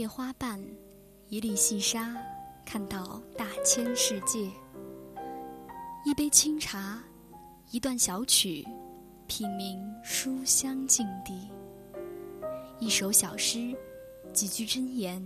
[0.00, 0.58] 叶花瓣，
[1.28, 2.16] 一粒细沙，
[2.64, 4.50] 看到大千世界。
[6.06, 7.04] 一杯清茶，
[7.70, 8.66] 一段小曲，
[9.26, 11.50] 品茗书香境地。
[12.78, 13.76] 一首小诗，
[14.32, 15.22] 几句真言，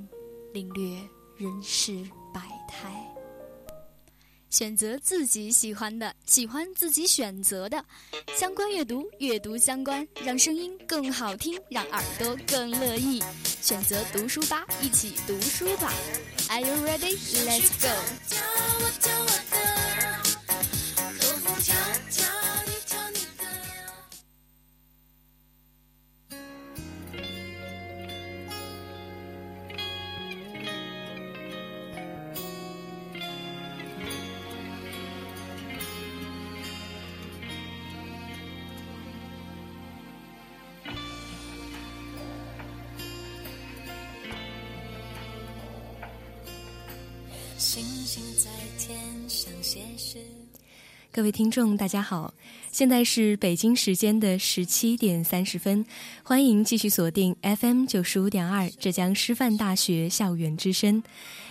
[0.53, 1.01] 领略
[1.37, 2.03] 人世
[2.33, 3.01] 百态。
[4.51, 7.85] 选择自己喜欢的，喜欢自己选择的。
[8.37, 13.23] 相关阅读，阅读相关，让声音更好听，让耳朵更乐意。
[13.65, 15.91] 选择读书吧，一起读书吧。
[16.51, 17.17] Are you ready?
[17.47, 19.54] Let's go.
[51.13, 52.35] 各位听众，大家好，
[52.73, 55.87] 现在是北京时间的十七点三十分，
[56.25, 61.03] 欢迎继续锁定 FM 九十五点二浙江师范大学校园之声。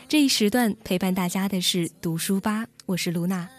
[0.10, 3.50] 这一时段陪伴大家的是读书吧，我是卢娜。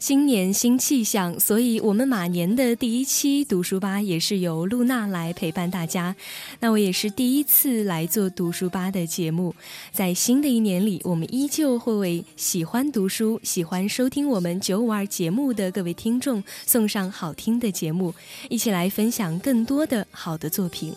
[0.00, 6.16] 新年新气象，所以我们马年的第一期读书吧也是由露娜来陪伴大家。
[6.60, 9.54] 那我也是第一次来做读书吧的节目，
[9.92, 18.14] 在新的一年里，我们依旧会为喜欢读书、喜欢收听我们九五二节目的各位听众送上好听的节目，
[18.48, 20.94] 一起来分享更多的好的作品。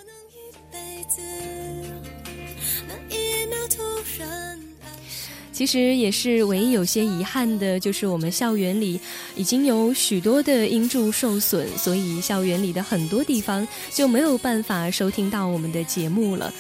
[5.53, 8.99] 其实也是唯一有些遗憾的，就是我们校园里
[9.35, 16.51] 已经有许多的音柱受损，所以校园里的很多地方就没有办法收听到我们的节目了。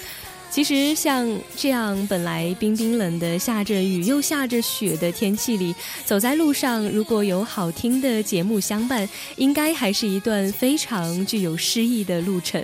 [0.51, 1.27] 其实像
[1.57, 5.73] 这样本来冰冰冷的下着雨又下着雪的天气里，
[6.05, 12.63] 走在路上，如果有好听的节目相伴，应该还是一段非常具有诗意的路程。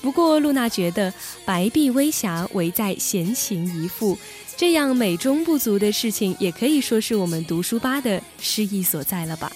[0.00, 1.12] 不过露娜觉得
[1.44, 4.16] 白璧微霞，唯在闲情一副。
[4.56, 9.52] 这样美中不足的事情，也可以说是我们读书吧的诗意所在了吧。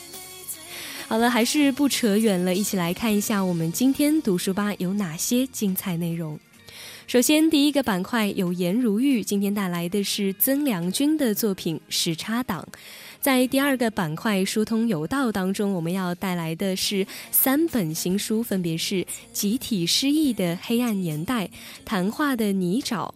[1.09, 6.39] 好了，还是不扯远了，一起来看一下我们今天读书吧有哪些精彩内容。
[7.07, 12.63] 首先，第一个板块有颜如玉，今天带来的是曾良君的作品《时差党》。
[13.21, 18.97] 在第二个板块疏通有道当中，我们要带来的是三本新书，分别是
[19.33, 21.47] 《集体失忆的黑暗年代》
[21.85, 23.09] 《谈话的泥沼》。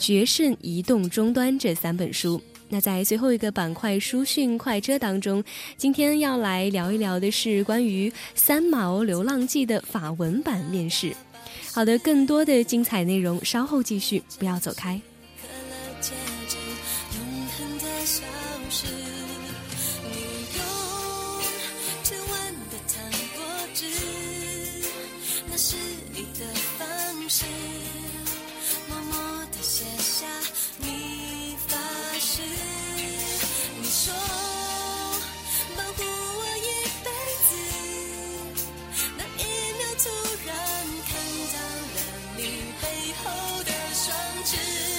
[0.00, 2.40] 决胜移动终端这三本书。
[2.70, 5.44] 那在最后一个板块书讯快车当中，
[5.76, 11.12] 今天要来聊一聊的是关于《三毛流浪记》的法文版面试。
[11.72, 15.00] 好的，更多的精彩内容稍后继续，不要走开。
[44.42, 44.89] 只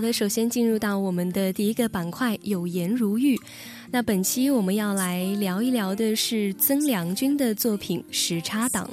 [0.00, 3.38] 好的，首先进入到我们的第一个板块“有颜如玉”。
[3.92, 8.86] 那本期我们要来聊一聊的是曾良君的作品《时差党》。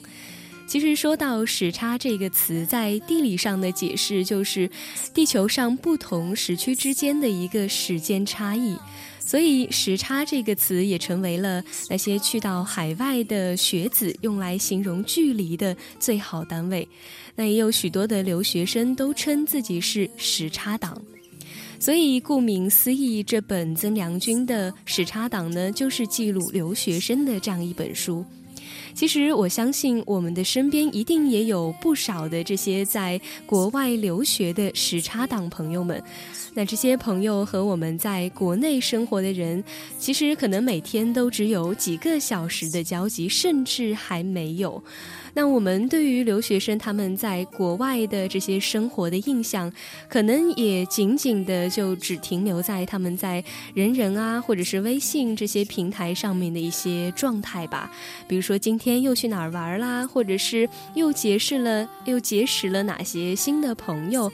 [0.68, 4.70] 其实说到“时差”这个词，在地理上的解释就是
[5.14, 8.76] 地球上不同时区之间的一个时间差异。
[9.28, 16.88] 所以“时差”这个词也成为了那些去到海外的学子用来形容距离的最好单位。
[17.36, 21.00] 那也有许多的留学生都称自己是“时差党”。
[21.78, 28.26] 所以顾名思义，这本曾良君的《时差党》呢，就是记录留学生的这样一本书。
[28.98, 36.02] 其实我相信我们的身边一定也有不少的这些在国外留学的时差党朋友们。
[36.56, 39.64] 那这些朋友和我们在国内生活的人，
[40.00, 44.84] 其实可能每天都只有几个小时的交集，甚至还没有。
[45.38, 49.72] 那我们对于留学生他们在国外的这些生活的印象，
[50.10, 53.44] 可能也仅仅的就只停留在他们在
[53.76, 57.92] 人人啊，或者是微信这些平台上面的一些状态吧。
[58.28, 64.32] 比如说今天又去哪儿玩啦，或者是又结识了又结识了哪些新的朋友。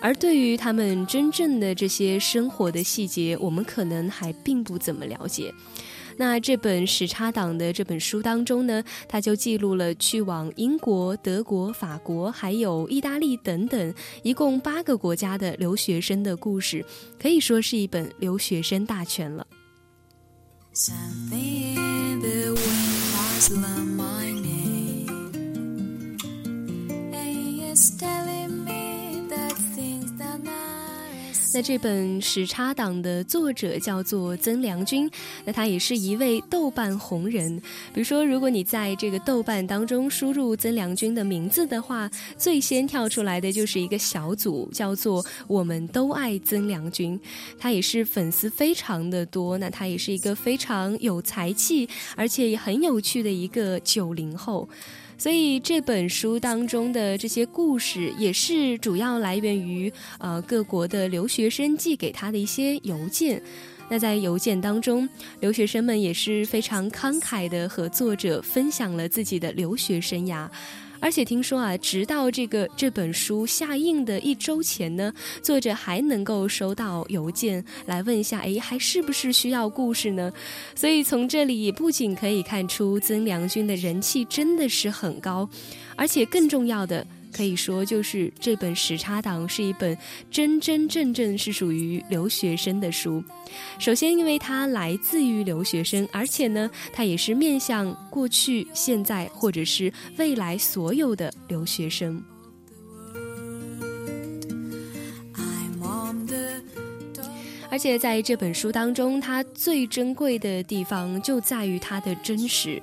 [0.00, 5.54] 而对于他们真正的这些生活的细节，我们可能还并不怎么了解。
[6.20, 16.84] 那这本时差党的这本书当中呢，他就记录了去往英国、德国、法国，还有意大利等等，一共八个国家的留学生的故事，
[17.18, 19.46] 可以说是一本留学生大全了。
[31.52, 35.10] 那这本时差党的作者叫做曾良君，
[35.44, 37.60] 那他也是一位豆瓣红人。
[37.92, 42.08] 比如说，如果你在这个豆瓣当中输入曾良君的名字的话，
[42.38, 47.18] 最先跳出来的就是一个小组，叫做“我们都爱曾良君”。
[47.58, 49.58] 他也是粉丝非常的多。
[49.58, 54.68] 那他也是一个非常有才气，而且也很有趣的一个九零后。
[55.20, 63.42] 所以这本书当中的这些故事，也是主要来源于呃各国的留学生寄给他的一些邮件。
[63.90, 65.06] 那在邮件当中，
[65.40, 70.48] 留学生们也是非常慷慨的和作者分享了自己的留学生涯。
[71.00, 75.12] 而且听说啊，直到这个这本书下映的一周前呢，
[75.42, 80.30] 作者还能够收到邮件来问一下，哎，还是不是需要故事呢？
[80.74, 85.48] 所以从这里不仅可以看出曾良君的人气真的是很高，
[85.96, 87.06] 而且更重要的。
[87.32, 89.96] 可以说，就是这本时差党是一本
[90.30, 93.22] 真真正正是属于留学生的书。
[93.78, 102.22] 首先，因为它来自于留学生，而且呢，它也是面向过去、现在或者是未来所有的留学生。
[107.72, 112.82] 而且在这本书当中，它最珍贵的地方就在于它的真实。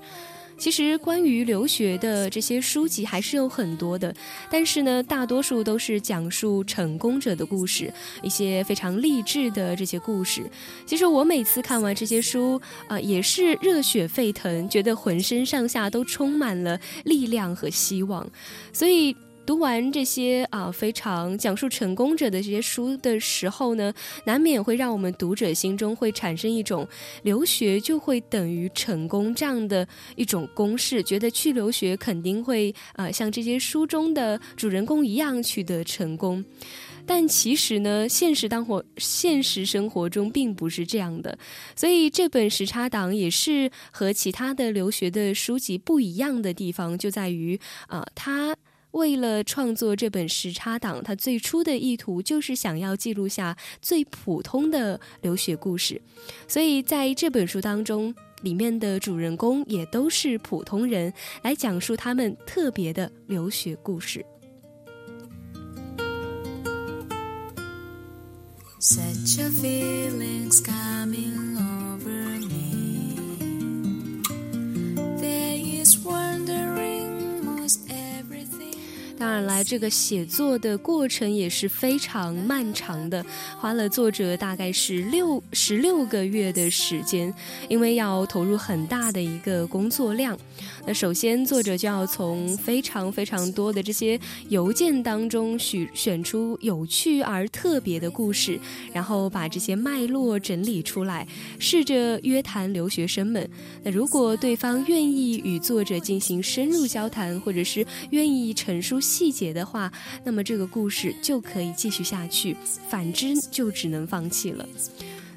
[0.58, 4.14] 其实关于留学的这些书籍还是有很多的，
[4.50, 10.50] 但是呢，大多数都是讲述成功者的故事，一些非常励志的这些故事。
[10.86, 18.30] 其实我每次看完这些书，啊，也是热血沸腾，觉得浑身上下都充满了力量和希望，
[18.74, 19.16] 所以。
[19.48, 23.94] 读完这些啊非常讲述成功者的这些书的时候呢，
[24.26, 26.86] 难免会让我们读者心中会产生一种
[27.24, 36.44] 留学就会等于成功这样的一种公式，觉得去留学肯定会啊像这些书中的主人公一样取得成功。
[37.06, 41.40] 但其实呢，现实当活现实生活中并不是这样的。
[41.74, 47.58] 所以这本时差党也是和其他的留学的书籍不一样的地方，就在于
[47.88, 48.54] 啊它。
[48.92, 56.02] 为了创作这本时差党，他最初的意图就是想要记录下最普通的留学故事，
[56.48, 61.14] 所以在这本书当中，里面的主人公也都是普通人，
[61.44, 64.26] 来讲述他们特别的留学故事。
[75.20, 76.97] there is wondering
[79.18, 83.26] 当然，了这个写作的过程也是非常漫长的，
[83.60, 87.34] 花了作者大概是六十六个月的时间，
[87.68, 90.38] 因为要投入很大的一个工作量。
[90.86, 98.60] 那首先，作者就要从非常非常多的这些邮件当中选选出有趣而特别的故事，
[98.94, 101.28] 然后把这些脉络整理出来，
[101.60, 103.50] 试着约谈留学生们。
[103.84, 108.98] 那如果对方愿意与作者进行深入交谈，或者是愿意陈述。
[109.00, 109.92] 细节的话，
[110.24, 112.54] 那么这个故事就可以继续下去；
[112.90, 114.68] 反之，就只能放弃了。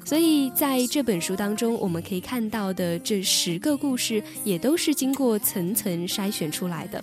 [0.03, 7.01] 所以，在这本书当中，我们可以看到的这十个故事，也都是经过层层筛选出来的。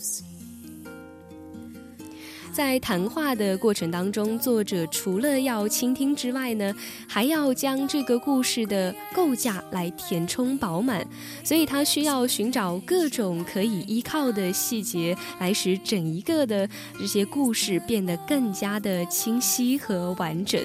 [2.53, 6.75] 在谈话的过程当中，作者除了要倾听之外呢，
[7.07, 11.07] 还要将这个故事的构架来填充饱满，
[11.45, 20.61] 所以他需要寻找各种可以依靠的细节，来使整一个的这些故事变得更加的清晰和完整。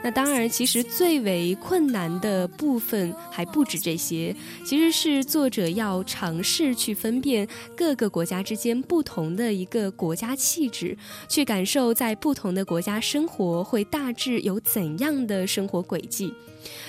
[0.00, 10.96] 那当然，其实最为困难的部分还不止这些，其实是作者要尝试去分辨各个国家之间不同的一个国家气质，
[11.28, 16.32] 去感受在不同的国家生活会大致有怎样的生活轨迹，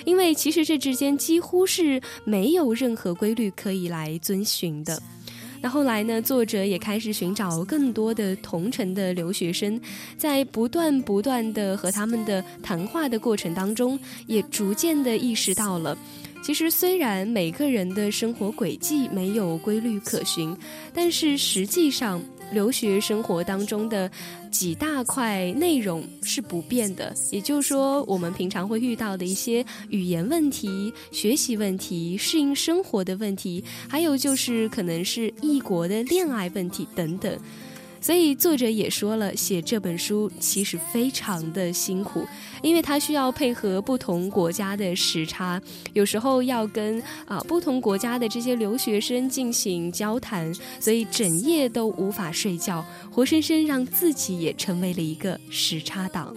[0.05, 5.01] 因为其实这之间几乎是没有任何规律可以来遵循的。
[5.61, 6.21] 那后来呢？
[6.21, 9.79] 作者也开始寻找更多的同城的留学生，
[10.17, 15.97] 在不断不断的和他们的谈话的过程当中，也逐渐的意识到了，
[16.41, 20.55] 其实虽然每个人的生活轨迹没有规律可循，
[20.93, 22.21] 但是实际上。
[22.51, 24.09] 留学生活当中的
[24.51, 37.37] 几大块内容是不变的，也就是说，我们平常会遇到的一些语言问题、学习问题、适应生活的问题，还有就是可能是异国的恋爱问题等等。
[38.01, 42.25] 所以作者也说了，写这本书其实非常的辛苦，
[42.61, 45.61] 因为他需要配合不同国家的时差，
[45.93, 56.35] 有时候要跟啊不同国家的这些留学生进行交谈，所以整夜都无法睡觉，活生生让自己也成为了一个时差党。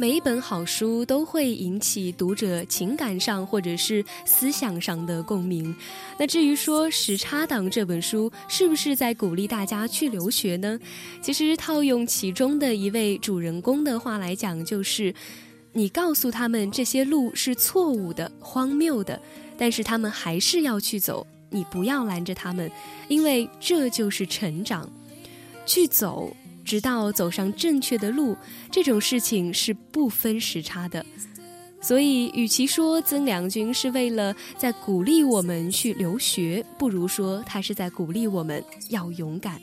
[0.00, 5.74] 每一本好书都会引起读者情感上或者是思想上的共鸣。
[6.16, 10.78] 那至于说《时差党》这本书是不是在鼓励大家去留学呢？
[11.20, 15.12] 其实套用其中的一位主人公的话来讲，就是
[15.72, 19.20] 你告诉他们这些路是错误的、荒谬的，
[19.56, 21.26] 但是他们还是要去走。
[21.50, 22.70] 你不要拦着他们，
[23.08, 24.88] 因为这就是成长。
[25.66, 26.32] 去走。
[26.68, 28.36] 直到走上正确的路，
[28.70, 31.02] 这种事情是不分时差的。
[31.80, 39.58] 所以，与其说曾良君是为了在鼓励我们去留学，不如说他是在鼓励我们要勇敢。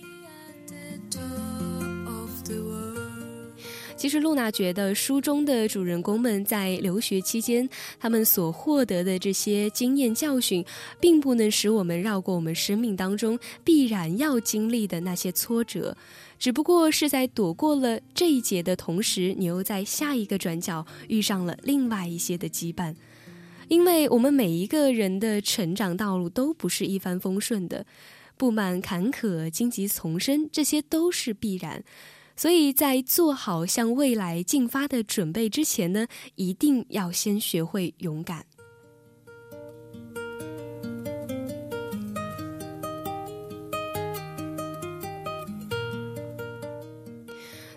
[4.06, 7.68] 其实，露娜觉得书中的主人公们在留学期间，
[8.00, 10.64] 他们所获得的这些经验教训，
[11.02, 15.98] 并不能使我们绕过我们生命当中必然要经历的那些挫折。
[16.38, 22.94] 只不过是在躲过了这一劫的同时，你又在下一个转角遇上了另外一些的羁绊，
[23.70, 27.84] 因为我们每一个人的成长道路都不是一帆风顺的，
[28.38, 31.84] 布满坎坷、荆棘丛生，这些都是必然。
[32.36, 38.46] 所以在做好向未来进发的准备之前呢，一定要先学会勇敢。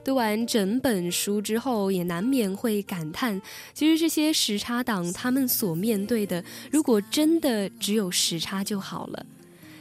[0.05, 3.41] 读完整本书之后，也难免会感叹，
[3.75, 9.27] 其实这些时差党他们所面对的，如果真的只有时差就好了。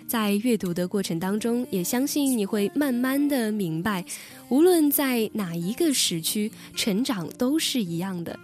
[0.07, 4.05] 在阅读的过程当中，也相信你会慢慢的明白，
[4.49, 8.39] 无论在哪一个时区，成长都是一样的。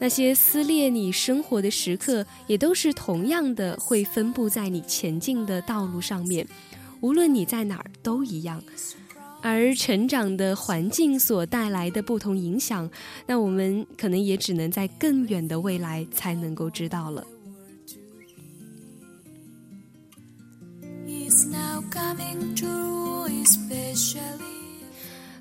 [0.00, 6.46] 那些撕裂你生活的时刻，也都是同样的会分布在你前进的道路上面，
[7.00, 8.62] 无论你在哪儿都一样。
[9.42, 12.90] 而成长的环境所带来的不同影响，
[13.26, 17.24] 那我们可能也只能在更远的未来才能够知道了。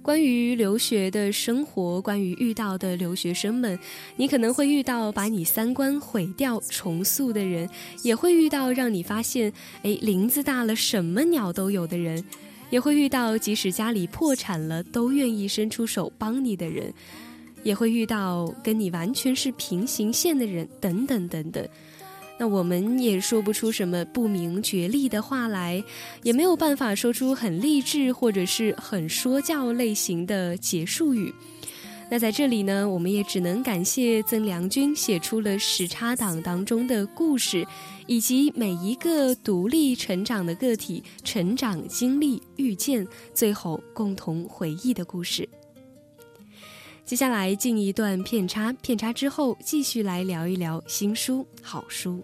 [0.02, 3.78] 关于留学的生活，关于遇到的留学生们，
[4.16, 7.70] 你可能会遇到把你三观毁掉、重塑的人，
[8.04, 9.54] 也会遇到让你发现，
[9.84, 12.24] 哎，林子大了，什么鸟都有的人。
[12.72, 16.92] 也会遇到，即使家里破产了，都愿意伸出手帮你的人；
[17.64, 21.68] 也会遇到跟你完全是平行线的人，等等等等。
[22.40, 25.84] 那我们也说不出什么不明觉厉的话来，
[26.24, 31.34] 也没有办法说出很励志或者是很说教类型的结束语。
[32.10, 37.68] 那在这里呢，我们也只能感谢曾良君写出了时差党当中的故事，
[38.08, 45.48] 以及每一个独立成长的个体成长经历、遇见，最后共同回忆的故事。
[47.06, 52.24] 接下来进一段片插，片插之后继续来聊一聊新书好书。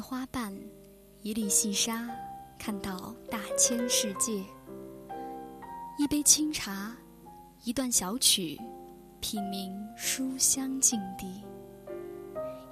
[0.00, 0.56] 花瓣，
[1.22, 2.08] 一粒细沙，
[2.58, 4.44] 看到大千世界；
[5.98, 6.96] 一杯清茶，
[7.64, 8.58] 一段小曲，
[9.20, 11.42] 品茗书香境地。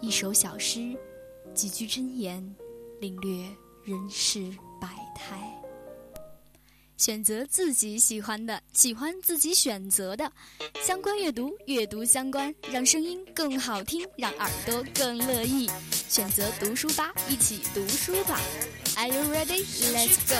[0.00, 0.97] 一首小诗，
[1.54, 2.54] 几句真言，
[3.00, 3.49] 领略
[3.85, 5.52] 人世百态。
[6.97, 10.33] 选择自己喜欢的，喜欢自己选择的。
[10.80, 15.68] 相关阅读，阅读相关，让声音更好听，让耳朵更乐意。
[16.09, 18.39] 选择读书吧，一起读书吧。
[18.97, 19.65] Are you ready?
[19.93, 20.37] Let's go.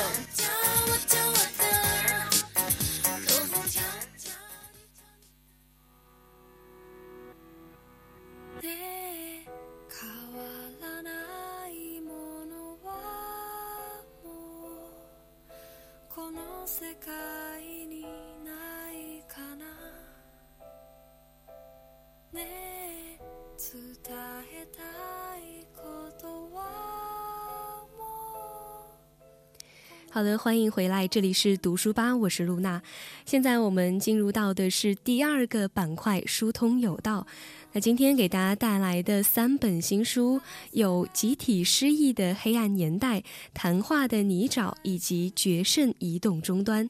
[30.17, 32.81] 好的，欢迎回来，这里是读书吧，我是露娜。
[33.27, 37.27] 现在我们进入到的是第二个板块——疏通有道。
[37.73, 40.41] 那今天给大家带来的三本新书
[40.73, 43.21] 有《集体失忆的黑暗年代》
[43.53, 46.89] 《谈话的泥沼》以及《决胜移动终端》，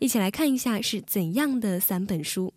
[0.00, 2.52] 一起来看一下是怎样的三本书。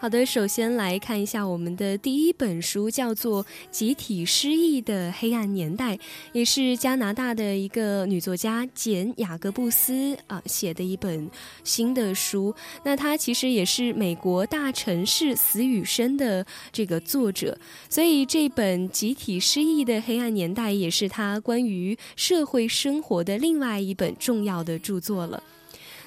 [0.00, 5.96] 好的，首先来看一下我们的第一本书，叫做《集体失忆的黑暗年代》，
[6.32, 11.28] 也是加拿大的一个女作家简·雅各布斯啊写的一本
[11.64, 12.54] 新的书。
[12.84, 17.58] 那她其实也是美国《大城市死与生》的这个作者，
[17.90, 25.42] 所以这本《集体失忆的黑暗年代》也是她关于社会生活的另外一本重要的著作了。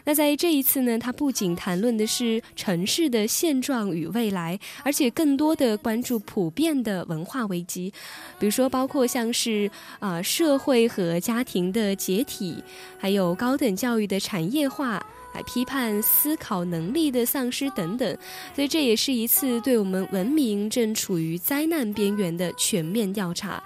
[0.03, 7.93] 那在这一次呢，他不仅谈论的是城市的现状与未来，而且更多的关注普遍的文化危机，
[8.39, 12.63] 比如说包括像是啊社会和家庭的解体，
[12.97, 15.03] 还有高等教育的产业化，
[15.33, 18.17] 来批判思考能力的丧失等等。
[18.55, 23.61] 所以这也是一次对我们文明正处于灾难边缘的全面调查。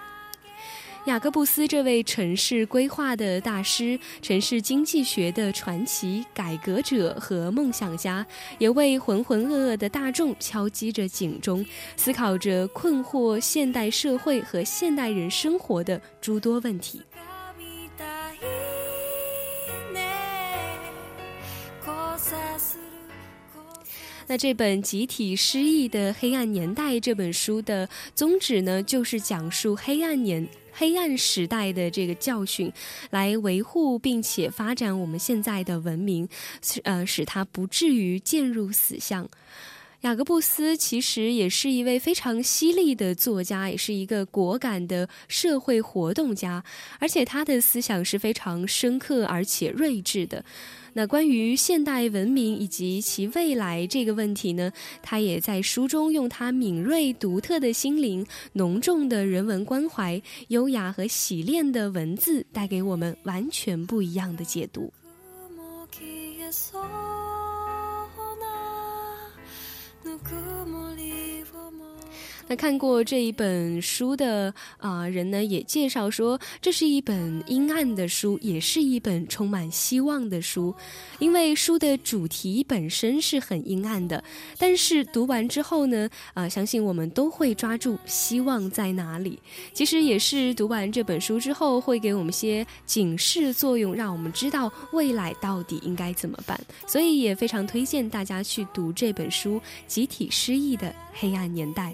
[1.05, 8.25] 雅各布斯这位城市规划的大师、城市经济学的传奇改革者和梦想家，
[8.57, 11.63] 也为浑浑噩噩的大众敲击着警钟，
[11.95, 16.99] 思考着困惑现代社会和现代人生活的诸多问题。
[24.27, 30.47] 那这本《集体失忆的黑暗年代》这本书的宗旨呢，就是讲述黑暗年。
[30.77, 32.71] 黑暗时代的这个教训，
[33.09, 36.27] 来维护并且发展我们现在的文明，
[36.61, 39.27] 使呃，使它不至于渐入死巷。
[40.05, 46.63] 雅各布斯其实也是一位非常犀利的作家，也是一个果敢的社会活动家，
[46.99, 50.45] 而且他的思想是非常深刻而且睿智的。
[50.93, 64.93] 那关于现代文明以及其未来这个问题呢，他也在书中用他敏锐独特的心灵、浓重的人文关怀、优雅和洗练的文字，带给我们完全不一样的解读。
[72.47, 80.73] 那看过这一本书的啊人呢，也介绍说，这是一本阴暗的书，也是一本充满希望的书。
[81.17, 84.23] 因为书的主题本身是很阴暗的，
[84.59, 89.39] 但是读完之后呢，啊，相信我们都会抓住希望在哪里。
[89.73, 96.59] 其实也是读完这本书之后，会给我们些警示作用，让我们知道未来到底应该怎么办。
[96.85, 99.55] 所以也非常推荐大家去读这本书
[99.87, 101.91] 《集体失忆的黑暗年代》。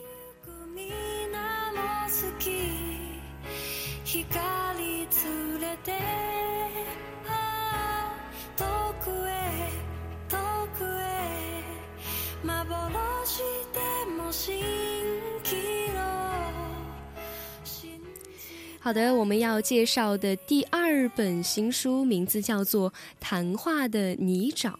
[18.83, 24.71] 好的，我们要介绍的第二本新书名字叫做《谈话的泥沼》，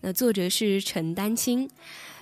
[0.00, 1.68] 那作者是陈丹青。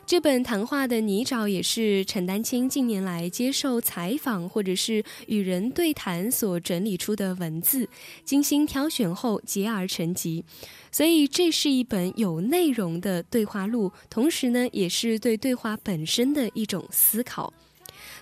[0.09, 7.87] 这本《谈话的泥沼》也是陈丹青近年来接受采访或者是与人对谈所整理出的文字，
[8.25, 10.43] 精心挑选后结而成集，
[10.91, 17.53] 所以这是一本有内容的对话录，同时呢，也是对对话本身的一种思考。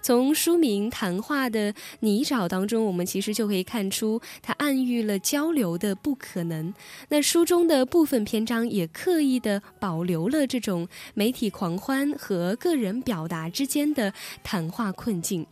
[0.07, 6.73] 从书名《谈话的泥沼》当中，我们其实就可以看出，它暗喻了交流的不可能。
[7.09, 14.15] 那书中的部分篇章也刻意的保留了这种媒体狂欢和个人表达之间的
[14.45, 15.45] 谈话困境。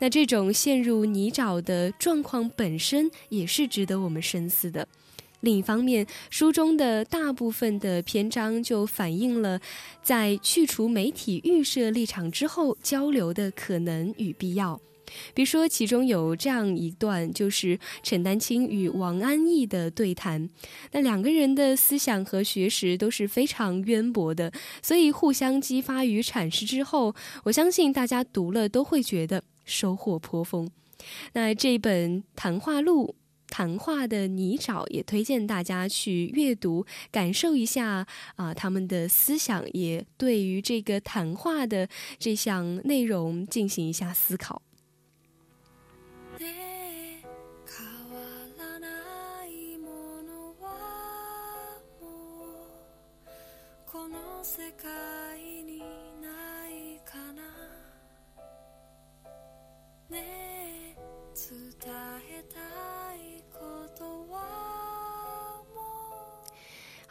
[0.00, 4.88] 那这种陷入泥沼的状况本身，也是值得我们深思的。
[5.42, 9.60] 另一方面，书中的大部分的篇章就反映了
[10.02, 14.80] 在去除媒体预设立场之后交流的可能与必要。
[15.34, 20.48] 比如说，其中有这样一段，就是陈丹青与王安忆的对谈。
[20.92, 24.50] 那两个人的思想和学识都是非常渊博的，
[24.80, 30.70] 所以互相激发与阐释之后，我相信大家读了都会觉得收获颇丰。
[31.34, 33.16] 那这本谈话录。
[33.52, 41.86] 谈话的泥沼也推荐大家去阅读，感受一下啊他们的思想，也对于这个谈话的
[42.18, 44.62] 这项内容进行一下思考。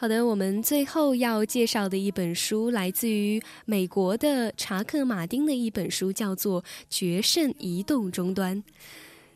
[0.02, 8.58] 好的，我们最后要介绍的一本书来自于美国的查克·马丁的一本书，叫做《决胜移动终端》。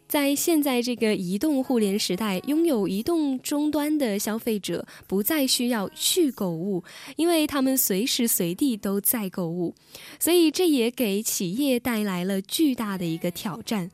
[0.07, 6.83] 在现在这个移动互联时代，拥有移动终端的消费者不再需要去购物，
[7.15, 9.75] 因为他们随时随地都在购物，
[10.19, 13.91] 所以这也给企业带来了巨大的一个挑战。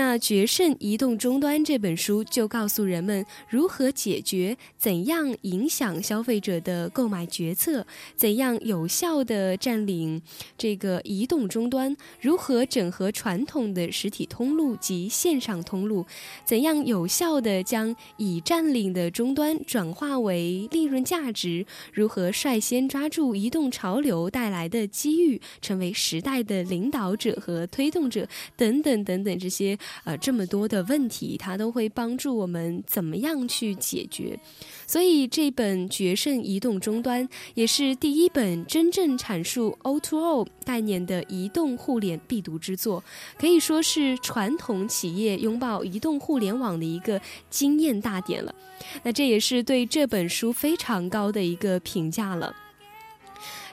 [0.00, 7.86] 那《决胜移动终端》这本书就告诉人们如何解决、怎样影响消费者的购买决策，
[8.16, 10.22] 怎样有效的占领
[10.56, 16.06] 这个移动终端，如何整合传统的实体通路及线上通路，
[16.46, 29.78] 怎样有效的将已占领的终端转化为利润价值，如何率先抓住移动潮流带来的机遇，成为时代的领导者和推动者，等等等等这些。
[30.04, 34.38] 呃，这么多的问题，它都会帮助我们怎么样去解决。
[34.86, 43.02] 所以，这本《决胜移动终端》也是第一本真正阐述 O2O 概念的移动互联必读之作，
[43.38, 48.54] 可以说是传统企业拥抱移动互联网的一个经验大典了。
[49.02, 52.54] 那这也是对这本书非常高的一个评价了。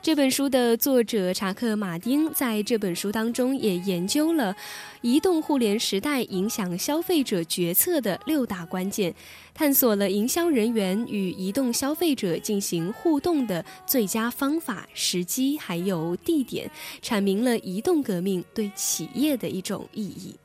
[0.01, 4.55] 这本书的作者查克·马丁在这本书当中也研究了
[5.01, 9.13] 移动互联时代影响消费者决策的六大关键，
[9.53, 16.69] 探索了营销人员与移动消费者进行互动的最佳方法、时机还有地点，
[17.01, 20.35] 阐明了移动革命对企业的一种意义。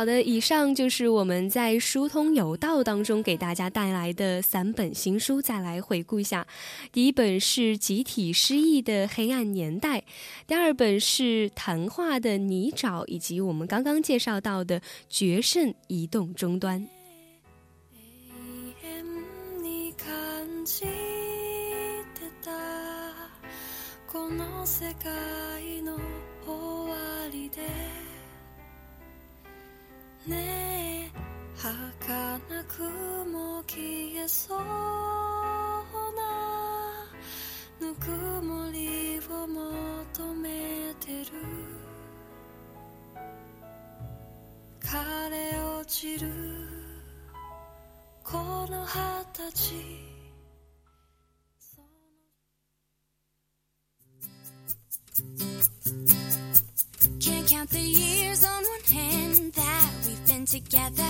[0.00, 6.46] 好的，以上就是我们在疏通有道当中给大家带来的三本新书，再来回顾一下。
[6.90, 9.98] 第一本是《集体失忆的黑暗年代》，
[10.46, 16.80] 第二本是《谈话的泥沼》，以及我们刚刚介绍到的《决胜移动终端》。
[30.26, 31.20] ねえ
[31.56, 32.82] 儚く
[33.30, 34.58] も消えそう
[36.14, 36.22] な
[37.80, 38.10] ぬく
[38.44, 41.26] もりを求めてる。
[44.82, 46.28] 枯れ落ちる。
[48.22, 50.10] この二十歳。
[57.60, 58.19] Count the
[60.50, 61.04] together.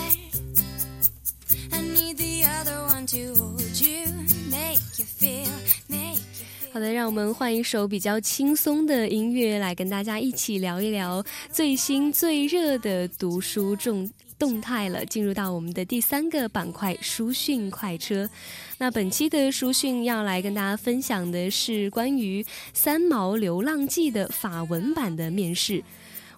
[1.72, 4.04] I need the other one to hold you,
[4.50, 5.48] make you feel,
[5.88, 6.46] make you.
[6.74, 15.06] 好的，让我们换一首比较轻松的音乐，来跟大家一起聊一聊最新最热的读书重动态了。
[15.06, 18.28] 进入到我们的第三个板块——书讯快车。
[18.76, 22.42] 那本期的书讯要来跟大家分享的是关于
[22.74, 25.82] 《三毛流浪记》的法文版的面试。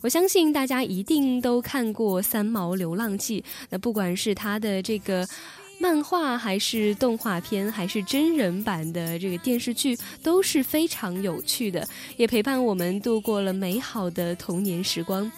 [0.03, 5.25] 我相信大家一定都看过《三毛流浪记》，那不管是他的这个
[5.83, 15.31] 漫画，还是动画片，还是真人版的这个电视剧，都是非常有趣的，也陪伴我们度过了美好的童年时光。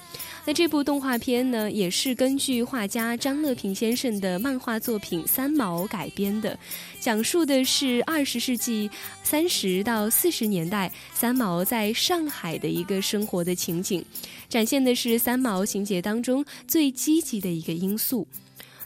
[0.44, 6.58] 那这部动画片呢，也是根据画家张乐平先生的漫画作品《三毛》改编的，
[7.00, 8.90] 讲述的是二十世纪
[9.22, 14.04] 三十到四十年代三毛在上海的一个生活的情景，
[14.50, 18.28] 展现的是三毛情节当中最积极的一个因素。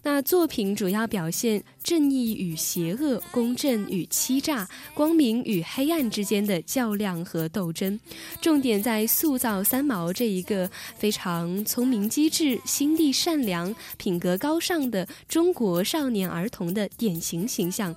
[0.02, 7.98] 那作品主要表现正义与邪恶、公正与欺诈、光明与黑暗之间的较量和斗争，
[8.40, 17.94] 重点在塑造三毛这一个非常聪明机智、心地善良、品格高尚的中国少年儿童的典型形象，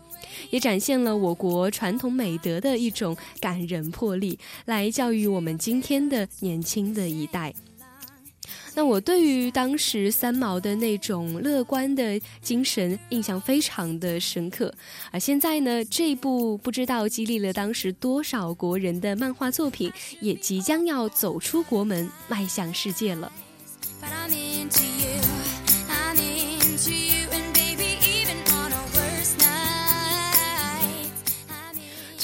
[0.50, 7.54] 也展现了我国传统美德的一种感人魄力，来教育我们今天的年轻的一代。
[8.74, 14.74] 那我对于当时三毛的那种乐观的精神印象非常的深刻，
[15.12, 23.32] 而现在呢，这部不知道激励了当时多少国人的漫画作品，也即将要走出国门，迈向世界了。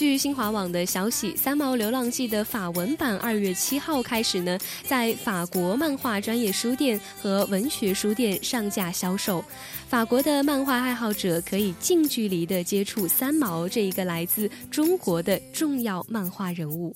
[0.07, 9.43] 据新华网的消息，《三毛流浪记》的法文版二月七号开始呢，在法国漫画专业书店和文学书店上架销售。
[9.89, 16.95] 法国的漫画爱好者可以近距离的接触三毛这一个来自中国的重要漫画人物。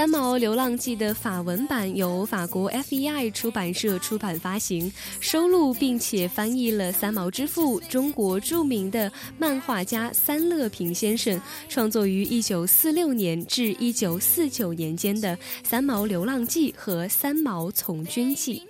[0.00, 18.62] 三毛流浪记》的法文版由法国 FEI 出版社出版发行，收录并且翻译了三毛之父、中国著名的漫画家三乐平先生创作于1946年至1949年间的《三毛流浪记》和《三毛从军记》。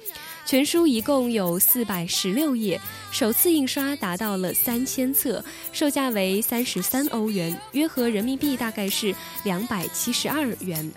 [0.45, 2.81] 全书一共有四百十六页，
[3.13, 9.15] 首次印刷达到了三千册，售价为三十三欧元，约合人民币大概是
[9.45, 10.91] 两百七十二元。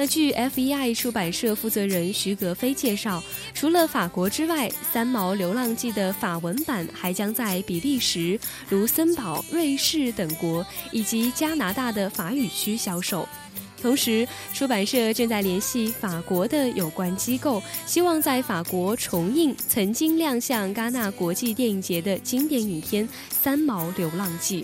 [0.00, 3.20] 那据 FEI 出版社负责人徐格飞介绍，
[3.52, 8.38] 除了法国之外，《三毛流浪记》的法文版还将在比利时、
[8.70, 13.28] 卢森堡、瑞士等国以及加拿大的法语区销售。
[13.82, 24.62] 同时，出版社正在联系法国的有关机构，希望在法国重映曾经亮相戛纳国际电影节的经典影片《三毛流浪记》。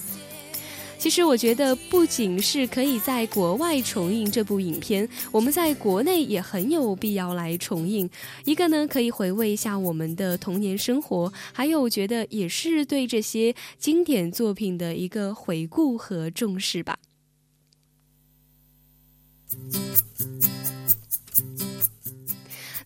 [1.05, 8.09] 其实我觉得，不仅是可以在国外重映这部影片，我们在国内也很有必要来重映。
[8.47, 16.99] 一个呢，可以回味一下我们的童年生活；还有，我觉得也是对这些经典作品的一个回顾和重视吧。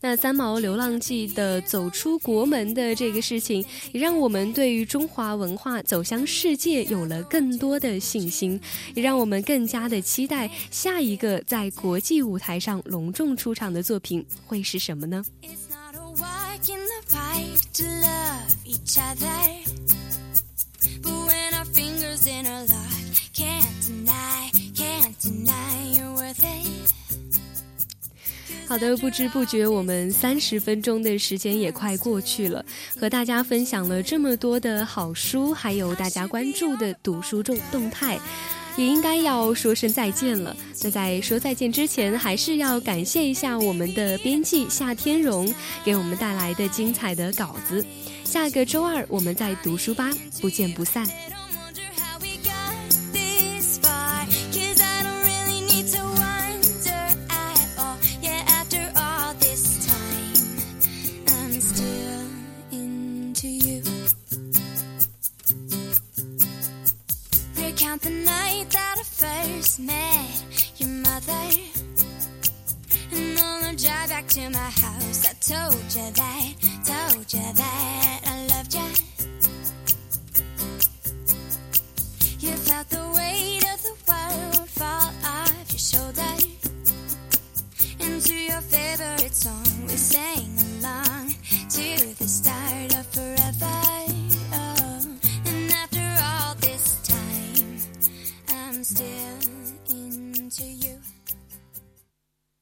[0.00, 8.60] 那《三毛流浪记》的走出国门的这个事情，也让我们对于中华文化走向世界有了更多的信心，
[8.94, 15.24] 也让我们更加的期待下一个在国际舞台上隆重出场的作品会是什么呢？
[28.68, 32.62] 好的，不知不觉我们三十分钟的时间也快过去了，
[33.00, 38.20] 和大家分享了这么多的好书，还有大家关注的读书动动态，
[38.76, 40.54] 也应该要说声再见了。
[40.82, 45.50] 那在说再见之前，还是要感谢一下我们的编辑夏天荣
[45.82, 47.82] 给我们带来的精彩的稿子。
[48.22, 50.10] 下个周二我们在读书吧
[50.42, 51.08] 不见不散。